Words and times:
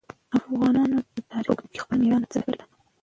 افغانانو 0.37 0.97
د 1.15 1.17
تاریخ 1.29 1.57
په 1.57 1.61
اوږدو 1.61 1.69
کې 1.71 1.79
خپل 1.83 1.97
مېړانه 2.01 2.27
ثابته 2.33 2.41
کړې 2.53 2.57
ده. 2.59 2.65